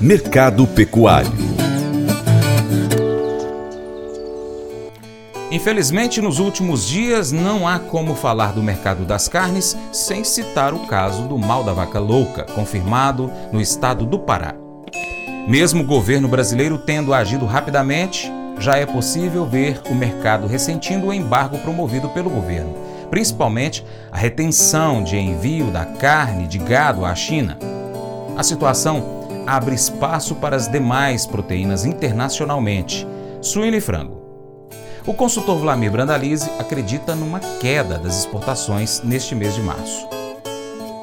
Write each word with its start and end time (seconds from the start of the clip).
Mercado 0.00 0.66
Pecuário 0.66 1.50
Infelizmente, 5.50 6.20
nos 6.20 6.38
últimos 6.38 6.86
dias 6.86 7.32
não 7.32 7.66
há 7.66 7.80
como 7.80 8.14
falar 8.14 8.52
do 8.52 8.62
mercado 8.62 9.04
das 9.04 9.26
carnes 9.26 9.76
sem 9.92 10.22
citar 10.22 10.72
o 10.72 10.86
caso 10.86 11.26
do 11.26 11.36
mal 11.36 11.64
da 11.64 11.72
vaca 11.72 11.98
louca, 11.98 12.44
confirmado 12.44 13.30
no 13.50 13.60
estado 13.60 14.06
do 14.06 14.16
Pará. 14.16 14.54
Mesmo 15.48 15.82
o 15.82 15.86
governo 15.86 16.28
brasileiro 16.28 16.78
tendo 16.78 17.12
agido 17.12 17.46
rapidamente, 17.46 18.30
já 18.60 18.76
é 18.76 18.86
possível 18.86 19.44
ver 19.44 19.80
o 19.90 19.94
mercado 19.94 20.46
ressentindo 20.46 21.08
o 21.08 21.12
embargo 21.12 21.58
promovido 21.58 22.08
pelo 22.10 22.30
governo, 22.30 22.72
principalmente 23.10 23.84
a 24.12 24.16
retenção 24.16 25.02
de 25.02 25.16
envio 25.16 25.72
da 25.72 25.84
carne 25.84 26.46
de 26.46 26.58
gado 26.58 27.04
à 27.04 27.12
China. 27.16 27.58
A 28.36 28.44
situação 28.44 29.19
abre 29.46 29.74
espaço 29.74 30.34
para 30.36 30.56
as 30.56 30.68
demais 30.68 31.26
proteínas 31.26 31.84
internacionalmente, 31.84 33.06
suíno 33.40 33.76
e 33.76 33.80
frango. 33.80 34.20
O 35.06 35.14
consultor 35.14 35.58
Vlamir 35.58 35.90
Brandalize 35.90 36.50
acredita 36.58 37.14
numa 37.14 37.40
queda 37.60 37.98
das 37.98 38.18
exportações 38.18 39.02
neste 39.02 39.34
mês 39.34 39.54
de 39.54 39.62
março. 39.62 40.06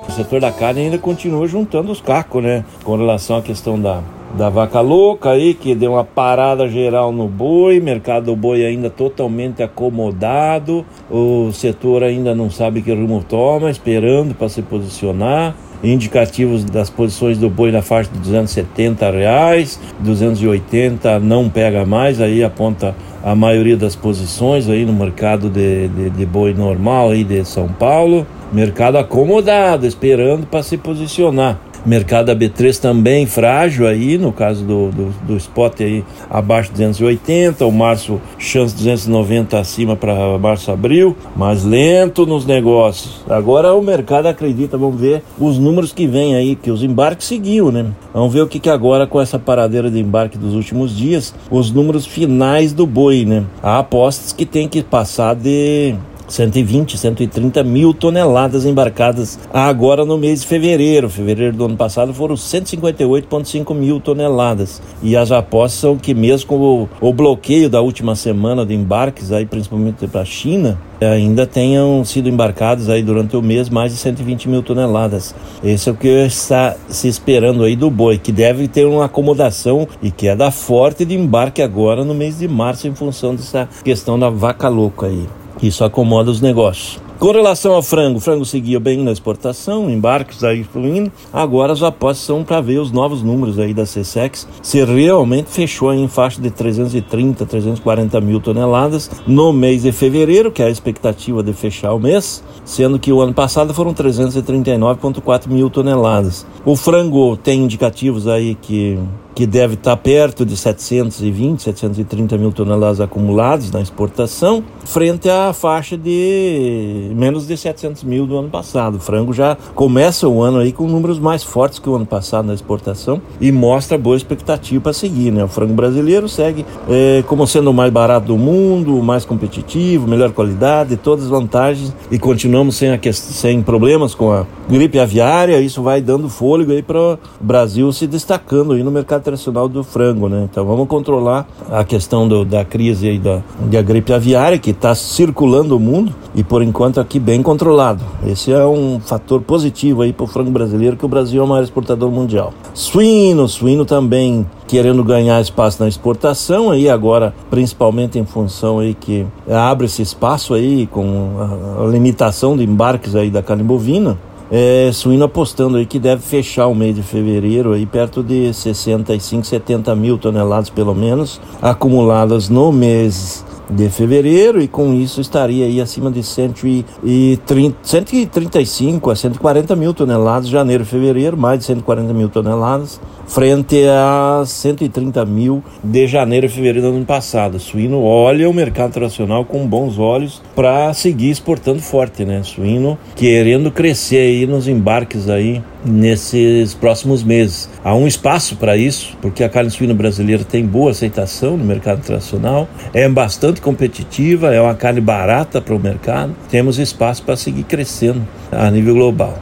O 0.07 0.11
setor 0.11 0.39
da 0.39 0.51
carne 0.51 0.81
ainda 0.81 0.97
continua 0.97 1.47
juntando 1.47 1.91
os 1.91 1.99
cacos, 1.99 2.41
né? 2.41 2.63
Com 2.83 2.95
relação 2.95 3.37
à 3.37 3.41
questão 3.41 3.79
da, 3.79 4.01
da 4.37 4.49
vaca 4.49 4.79
louca 4.79 5.31
aí, 5.31 5.53
que 5.53 5.75
deu 5.75 5.93
uma 5.93 6.03
parada 6.03 6.69
geral 6.69 7.11
no 7.11 7.27
boi, 7.27 7.79
mercado 7.79 8.27
do 8.27 8.35
boi 8.35 8.65
ainda 8.65 8.89
totalmente 8.89 9.61
acomodado, 9.61 10.85
o 11.11 11.51
setor 11.51 12.03
ainda 12.03 12.33
não 12.33 12.49
sabe 12.49 12.81
que 12.81 12.93
rumo 12.93 13.23
toma, 13.27 13.69
esperando 13.69 14.33
para 14.33 14.47
se 14.47 14.61
posicionar 14.61 15.55
indicativos 15.83 16.63
das 16.63 16.89
posições 16.89 17.37
do 17.37 17.49
boi 17.49 17.71
na 17.71 17.81
faixa 17.81 18.09
de 18.11 18.19
270 18.19 19.11
reais, 19.11 19.79
280 19.99 21.19
não 21.19 21.49
pega 21.49 21.85
mais, 21.85 22.19
aí 22.19 22.43
aponta 22.43 22.95
a 23.23 23.35
maioria 23.35 23.75
das 23.75 23.95
posições 23.95 24.69
aí 24.69 24.85
no 24.85 24.93
mercado 24.93 25.49
de, 25.49 25.87
de, 25.89 26.09
de 26.09 26.25
boi 26.25 26.53
normal 26.53 27.11
aí 27.11 27.23
de 27.23 27.43
São 27.45 27.67
Paulo, 27.67 28.25
mercado 28.51 28.97
acomodado, 28.97 29.85
esperando 29.85 30.45
para 30.47 30.63
se 30.63 30.77
posicionar. 30.77 31.59
Mercado 31.87 32.33
AB3 32.33 32.77
também 32.81 33.25
frágil 33.25 33.87
aí, 33.87 34.17
no 34.17 34.33
caso 34.33 34.65
do, 34.65 34.91
do, 34.91 35.13
do 35.25 35.37
spot 35.37 35.79
aí 35.79 36.03
abaixo 36.29 36.69
de 36.69 36.79
280, 36.79 37.65
o 37.65 37.71
março 37.71 38.19
chance 38.37 38.75
290 38.75 39.57
acima 39.57 39.95
para 39.95 40.37
março 40.37 40.69
abril, 40.69 41.15
mas 41.33 41.63
lento 41.63 42.25
nos 42.25 42.45
negócios. 42.45 43.21
Agora 43.29 43.73
o 43.73 43.81
mercado 43.81 44.25
acredita, 44.25 44.77
vamos 44.77 44.99
ver 44.99 45.23
os 45.39 45.57
números 45.57 45.93
que 45.93 46.05
vem 46.05 46.35
aí, 46.35 46.57
que 46.57 46.69
os 46.69 46.83
embarques 46.83 47.25
seguiu, 47.25 47.71
né? 47.71 47.85
Vamos 48.13 48.33
ver 48.33 48.41
o 48.41 48.47
que, 48.47 48.59
que 48.59 48.69
agora 48.69 49.07
com 49.07 49.21
essa 49.21 49.39
paradeira 49.39 49.89
de 49.89 49.97
embarque 49.97 50.37
dos 50.37 50.55
últimos 50.55 50.93
dias, 50.93 51.33
os 51.49 51.71
números 51.71 52.05
finais 52.05 52.73
do 52.73 52.85
boi, 52.85 53.23
né? 53.23 53.45
Há 53.63 53.79
apostas 53.79 54.33
que 54.33 54.45
tem 54.45 54.67
que 54.67 54.83
passar 54.83 55.35
de 55.35 55.95
120, 56.27 56.97
130 56.97 57.63
mil 57.63 57.93
toneladas 57.93 58.65
embarcadas 58.65 59.39
agora 59.53 60.05
no 60.05 60.17
mês 60.17 60.41
de 60.41 60.47
fevereiro. 60.47 61.09
Fevereiro 61.09 61.55
do 61.55 61.65
ano 61.65 61.77
passado 61.77 62.13
foram 62.13 62.35
158,5 62.35 63.73
mil 63.73 63.99
toneladas. 63.99 64.81
E 65.01 65.15
as 65.15 65.31
apostas 65.31 65.79
são 65.79 65.97
que 65.97 66.13
mesmo 66.13 66.47
com 66.47 66.57
o, 66.57 66.89
o 67.01 67.13
bloqueio 67.13 67.69
da 67.69 67.81
última 67.81 68.15
semana 68.15 68.65
de 68.65 68.73
embarques, 68.73 69.31
aí 69.31 69.45
principalmente 69.45 70.07
para 70.07 70.21
a 70.21 70.25
China, 70.25 70.77
ainda 70.99 71.45
tenham 71.45 72.03
sido 72.03 72.29
embarcados 72.29 72.89
aí 72.89 73.03
durante 73.03 73.35
o 73.35 73.41
mês 73.41 73.69
mais 73.69 73.91
de 73.91 73.97
120 73.97 74.49
mil 74.49 74.63
toneladas. 74.63 75.35
Esse 75.63 75.89
é 75.89 75.91
o 75.91 75.95
que 75.95 76.07
está 76.07 76.75
se 76.89 77.07
esperando 77.07 77.63
aí 77.63 77.75
do 77.75 77.89
boi, 77.89 78.17
que 78.17 78.31
deve 78.31 78.67
ter 78.67 78.85
uma 78.85 79.05
acomodação 79.05 79.87
e 80.01 80.09
queda 80.09 80.51
forte 80.51 81.05
de 81.05 81.15
embarque 81.15 81.61
agora 81.61 82.03
no 82.03 82.13
mês 82.13 82.39
de 82.39 82.47
março 82.47 82.87
em 82.87 82.95
função 82.95 83.35
dessa 83.35 83.67
questão 83.83 84.17
da 84.17 84.29
vaca 84.29 84.67
louca 84.67 85.07
aí. 85.07 85.25
Isso 85.61 85.83
acomoda 85.83 86.29
os 86.29 86.41
negócios. 86.41 87.06
Com 87.19 87.31
relação 87.31 87.73
ao 87.73 87.81
frango, 87.81 88.19
o 88.19 88.21
frango 88.21 88.45
seguia 88.45 88.79
bem 88.79 89.03
na 89.03 89.11
exportação, 89.11 89.89
embarques 89.89 90.43
aí 90.43 90.63
fluindo. 90.63 91.11
Agora 91.33 91.73
as 91.73 91.81
apostas 91.81 92.23
são 92.23 92.43
para 92.43 92.61
ver 92.61 92.77
os 92.77 92.91
novos 92.91 93.23
números 93.23 93.57
aí 93.57 93.73
da 93.73 93.85
CSEX. 93.85 94.47
Se 94.61 94.85
realmente 94.85 95.49
fechou 95.49 95.91
em 95.91 96.07
faixa 96.07 96.39
de 96.39 96.51
330, 96.51 97.43
340 97.43 98.21
mil 98.21 98.39
toneladas 98.39 99.09
no 99.25 99.51
mês 99.51 99.81
de 99.81 99.91
fevereiro, 99.91 100.51
que 100.51 100.61
é 100.61 100.67
a 100.67 100.69
expectativa 100.69 101.41
de 101.41 101.53
fechar 101.53 101.91
o 101.91 101.99
mês, 101.99 102.43
sendo 102.63 102.99
que 102.99 103.11
o 103.11 103.19
ano 103.19 103.33
passado 103.33 103.73
foram 103.73 103.95
339,4 103.95 105.47
mil 105.47 105.71
toneladas. 105.71 106.45
O 106.63 106.75
frango 106.75 107.35
tem 107.35 107.63
indicativos 107.63 108.27
aí 108.27 108.53
que 108.53 108.99
que 109.37 109.45
deve 109.45 109.75
estar 109.75 109.95
perto 109.97 110.43
de 110.43 110.57
720, 110.57 111.61
730 111.61 112.39
mil 112.39 112.51
toneladas 112.51 112.99
acumuladas 112.99 113.69
na 113.69 113.79
exportação, 113.79 114.63
frente 114.83 115.29
à 115.29 115.53
faixa 115.53 115.95
de 115.95 117.06
menos 117.07 117.47
de 117.47 117.57
700 117.57 118.03
mil 118.03 118.25
do 118.25 118.37
ano 118.37 118.49
passado. 118.49 118.95
O 118.95 118.99
frango 118.99 119.33
já 119.33 119.57
começa 119.75 120.27
o 120.27 120.41
ano 120.41 120.59
aí 120.59 120.71
com 120.71 120.87
números 120.87 121.19
mais 121.19 121.43
fortes 121.43 121.79
que 121.79 121.89
o 121.89 121.95
ano 121.95 122.05
passado 122.05 122.45
na 122.45 122.53
exportação 122.53 123.21
e 123.39 123.51
mostra 123.51 123.97
boa 123.97 124.15
expectativa 124.15 124.81
para 124.81 124.93
seguir. 124.93 125.31
Né? 125.31 125.43
O 125.43 125.47
frango 125.47 125.73
brasileiro 125.73 126.27
segue 126.27 126.65
é, 126.89 127.23
como 127.27 127.45
sendo 127.47 127.69
o 127.69 127.73
mais 127.73 127.91
barato 127.91 128.27
do 128.27 128.37
mundo, 128.37 128.97
o 128.97 129.03
mais 129.03 129.25
competitivo, 129.25 130.07
melhor 130.07 130.31
qualidade, 130.31 130.97
todas 130.97 131.25
as 131.25 131.29
vantagens 131.29 131.93
e 132.11 132.17
continuamos 132.17 132.75
sem, 132.75 132.91
a, 132.91 132.99
sem 133.13 133.61
problemas 133.61 134.13
com 134.13 134.31
a 134.31 134.45
gripe 134.69 134.99
aviária. 134.99 135.59
Isso 135.59 135.81
vai 135.81 136.01
dando 136.01 136.29
fôlego 136.29 136.71
aí 136.71 136.81
para 136.81 136.99
o 136.99 137.19
Brasil 137.39 137.91
se 137.91 138.07
destacando 138.07 138.73
aí 138.73 138.83
no 138.83 138.91
mercado 138.91 139.21
internacional 139.21 139.67
do 139.67 139.83
frango, 139.83 140.29
né? 140.29 140.47
Então 140.49 140.65
vamos 140.65 140.87
controlar 140.87 141.47
a 141.71 141.83
questão 141.83 142.27
do, 142.27 142.45
da 142.45 142.63
crise 142.63 143.09
aí 143.09 143.19
da, 143.19 143.41
da 143.59 143.81
gripe 143.81 144.13
aviária 144.13 144.57
que 144.57 144.71
está 144.71 144.93
circulando 144.95 145.75
o 145.75 145.79
mundo 145.79 146.13
e 146.35 146.43
por 146.43 146.61
enquanto 146.61 146.96
aqui 146.99 147.19
bem 147.19 147.41
controlado. 147.41 148.03
Esse 148.25 148.51
é 148.51 148.65
um 148.65 148.99
fator 148.99 149.41
positivo 149.41 150.01
aí 150.01 150.13
para 150.13 150.23
o 150.23 150.27
frango 150.27 150.51
brasileiro 150.51 150.97
que 150.97 151.05
o 151.05 151.07
Brasil 151.07 151.41
é 151.41 151.45
o 151.45 151.47
maior 151.47 151.63
exportador 151.63 152.11
mundial. 152.11 152.53
Suíno, 152.73 153.47
suíno 153.47 153.85
também 153.85 154.45
querendo 154.67 155.03
ganhar 155.03 155.39
espaço 155.39 155.81
na 155.81 155.87
exportação 155.87 156.69
aí 156.69 156.89
agora 156.89 157.33
principalmente 157.49 158.19
em 158.19 158.25
função 158.25 158.79
aí 158.79 158.93
que 158.93 159.25
abre 159.49 159.85
esse 159.85 160.01
espaço 160.01 160.53
aí 160.53 160.87
com 160.87 161.81
a, 161.81 161.87
limitação 161.87 162.57
de 162.57 162.63
embarques 162.63 163.15
aí 163.15 163.29
da 163.29 163.41
carne 163.41 163.63
bovina 163.63 164.17
é, 164.51 164.89
suíno 164.93 165.25
apostando 165.25 165.77
aí 165.77 165.85
que 165.85 165.99
deve 165.99 166.21
fechar 166.21 166.67
o 166.67 166.75
mês 166.75 166.95
de 166.95 167.03
fevereiro 167.03 167.73
aí 167.73 167.85
perto 167.85 168.23
de 168.23 168.53
65, 168.53 169.45
70 169.45 169.95
mil 169.95 170.17
toneladas 170.17 170.69
pelo 170.69 170.95
menos 170.95 171.39
acumuladas 171.61 172.49
no 172.49 172.71
mês 172.71 173.45
de 173.69 173.89
fevereiro 173.89 174.61
e 174.61 174.67
com 174.67 174.93
isso 174.93 175.19
estaria 175.19 175.65
aí 175.65 175.81
acima 175.81 176.09
de 176.09 176.23
130, 176.23 177.77
135 177.83 179.09
a 179.09 179.15
140 179.15 179.75
mil 179.75 179.93
toneladas 179.93 180.47
janeiro 180.47 180.83
e 180.83 180.85
fevereiro, 180.85 181.37
mais 181.37 181.59
de 181.59 181.65
140 181.65 182.13
mil 182.13 182.29
toneladas 182.29 182.99
frente 183.27 183.83
a 183.87 184.43
130 184.45 185.25
mil 185.25 185.63
de 185.83 186.07
janeiro 186.07 186.45
e 186.45 186.49
fevereiro 186.49 186.89
do 186.89 186.97
ano 186.97 187.05
passado. 187.05 187.59
Suíno 187.59 188.01
olha 188.01 188.49
o 188.49 188.53
mercado 188.53 188.89
internacional 188.89 189.45
com 189.45 189.67
bons 189.67 189.99
olhos 189.99 190.41
para 190.55 190.93
seguir 190.93 191.29
exportando 191.29 191.81
forte, 191.81 192.25
né? 192.25 192.41
Suíno 192.43 192.97
querendo 193.15 193.71
crescer 193.71 194.17
aí 194.17 194.47
nos 194.47 194.67
embarques 194.67 195.29
aí 195.29 195.61
nesses 195.85 196.73
próximos 196.73 197.23
meses. 197.23 197.69
Há 197.83 197.95
um 197.95 198.07
espaço 198.07 198.55
para 198.55 198.75
isso, 198.75 199.17
porque 199.21 199.43
a 199.43 199.49
carne 199.49 199.69
suína 199.69 199.93
brasileira 199.93 200.43
tem 200.43 200.65
boa 200.65 200.91
aceitação 200.91 201.57
no 201.57 201.63
mercado 201.63 201.99
internacional, 201.99 202.67
é 202.93 203.07
bastante 203.07 203.61
competitiva, 203.61 204.53
é 204.53 204.61
uma 204.61 204.75
carne 204.75 205.01
barata 205.01 205.61
para 205.61 205.75
o 205.75 205.79
mercado. 205.79 206.35
Temos 206.49 206.79
espaço 206.79 207.23
para 207.23 207.35
seguir 207.35 207.63
crescendo 207.63 208.27
a 208.51 208.69
nível 208.71 208.95
global. 208.95 209.37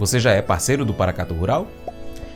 Você 0.00 0.18
já 0.18 0.30
é 0.30 0.40
parceiro 0.40 0.82
do 0.82 0.94
Paracato 0.94 1.34
Rural? 1.34 1.66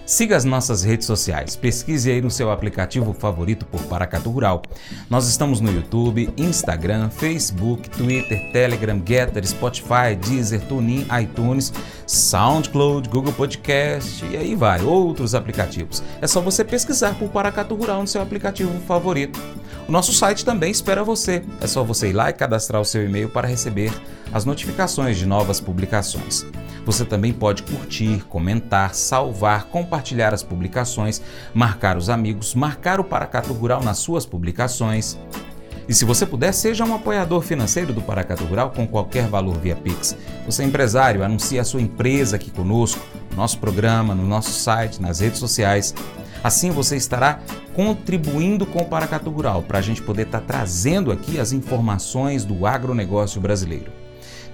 Siga 0.05 0.37
as 0.37 0.45
nossas 0.45 0.83
redes 0.83 1.07
sociais. 1.07 1.57
Pesquise 1.57 2.11
aí 2.11 2.21
no 2.21 2.31
seu 2.31 2.51
aplicativo 2.51 3.15
favorito 3.15 3.65
por 3.65 3.81
Paracatu 3.85 4.29
Rural. 4.29 4.61
Nós 5.09 5.27
estamos 5.27 5.61
no 5.61 5.73
YouTube, 5.73 6.29
Instagram, 6.37 7.09
Facebook, 7.09 7.89
Twitter, 7.89 8.53
Telegram, 8.53 9.01
Getter, 9.03 9.49
Spotify, 9.49 10.15
Deezer, 10.15 10.61
TuneIn, 10.61 11.07
iTunes, 11.23 11.73
SoundCloud, 12.07 13.09
Google 13.09 13.33
Podcast 13.33 14.23
e 14.27 14.37
aí 14.37 14.55
vai, 14.55 14.83
outros 14.83 15.35
aplicativos. 15.35 16.03
É 16.21 16.27
só 16.27 16.43
você 16.43 16.63
pesquisar 16.65 17.19
por 17.19 17.31
Paracatu 17.31 17.75
Rural 17.75 18.03
no 18.03 18.07
seu 18.07 18.21
aplicativo 18.21 18.79
favorito. 18.81 19.41
O 19.89 19.91
nosso 19.91 20.13
site 20.13 20.45
também 20.45 20.71
espera 20.71 21.03
você. 21.03 21.43
É 21.63 21.67
só 21.67 21.83
você 21.83 22.11
ir 22.11 22.13
lá 22.13 22.29
e 22.29 22.35
cadastrar 22.35 22.83
o 22.83 22.85
seu 22.85 23.03
e-mail 23.03 23.31
para 23.31 23.49
receber 23.49 23.91
as 24.35 24.45
notificações 24.45 25.17
de 25.17 25.25
novas 25.25 25.61
publicações. 25.61 26.45
Você 26.85 27.05
também 27.05 27.33
pode 27.33 27.63
curtir, 27.63 28.25
comentar, 28.29 28.95
salvar, 28.95 29.65
compartilhar 29.65 30.35
as 30.35 30.43
publicações, 30.43 31.23
marcar 31.55 31.97
os 31.97 32.11
amigos, 32.11 32.55
marcar 32.55 33.01
o 33.01 33.05
Paracato 33.05 33.53
Rural 33.53 33.83
nas 33.83 33.99
suas 33.99 34.27
publicações. 34.27 35.19
E 35.89 35.95
se 35.95 36.05
você 36.05 36.25
puder, 36.25 36.53
seja 36.53 36.85
um 36.85 36.95
apoiador 36.95 37.43
financeiro 37.43 37.93
do 37.93 38.01
Paracato 38.01 38.45
Rural 38.45 38.71
com 38.71 38.87
qualquer 38.87 39.29
valor 39.29 39.59
via 39.59 39.77
Pix. 39.77 40.17
Você 40.47 40.63
é 40.63 40.67
empresário, 40.67 41.23
anuncie 41.23 41.59
a 41.59 41.65
sua 41.65 41.81
empresa 41.81 42.37
aqui 42.37 42.51
conosco, 42.51 43.05
no 43.31 43.37
nosso 43.37 43.59
programa, 43.59 44.15
no 44.15 44.27
nosso 44.27 44.51
site, 44.51 45.01
nas 45.01 45.21
redes 45.21 45.39
sociais. 45.39 45.95
Assim 46.43 46.71
você 46.71 46.97
estará 46.97 47.39
contribuindo 47.75 48.67
com 48.67 48.81
o 48.81 48.87
Paracato 48.87 49.31
Rural 49.31 49.63
para 49.63 49.79
a 49.79 49.83
gente 49.83 50.03
poder 50.03 50.27
estar 50.27 50.41
tá 50.41 50.47
trazendo 50.47 51.11
aqui 51.11 51.39
as 51.39 51.53
informações 51.53 52.45
do 52.45 52.67
agronegócio 52.67 53.41
brasileiro. 53.41 54.04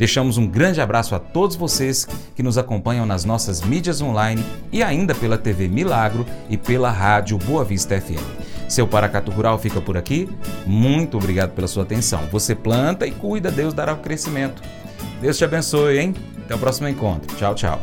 Deixamos 0.00 0.38
um 0.38 0.46
grande 0.46 0.80
abraço 0.80 1.14
a 1.14 1.18
todos 1.18 1.56
vocês 1.56 2.08
que 2.34 2.42
nos 2.42 2.56
acompanham 2.56 3.04
nas 3.04 3.26
nossas 3.26 3.60
mídias 3.60 4.00
online 4.00 4.42
e 4.72 4.82
ainda 4.82 5.14
pela 5.14 5.36
TV 5.36 5.68
Milagro 5.68 6.24
e 6.48 6.56
pela 6.56 6.90
rádio 6.90 7.36
Boa 7.36 7.66
Vista 7.66 8.00
FM. 8.00 8.24
Seu 8.66 8.88
Paracato 8.88 9.30
Rural 9.30 9.58
fica 9.58 9.78
por 9.78 9.98
aqui. 9.98 10.26
Muito 10.64 11.18
obrigado 11.18 11.50
pela 11.50 11.68
sua 11.68 11.82
atenção. 11.82 12.26
Você 12.32 12.54
planta 12.54 13.06
e 13.06 13.10
cuida, 13.10 13.50
Deus 13.50 13.74
dará 13.74 13.92
o 13.92 13.98
crescimento. 13.98 14.62
Deus 15.20 15.36
te 15.36 15.44
abençoe, 15.44 15.98
hein? 15.98 16.14
Até 16.46 16.54
o 16.54 16.58
próximo 16.58 16.88
encontro. 16.88 17.36
Tchau, 17.36 17.54
tchau. 17.54 17.82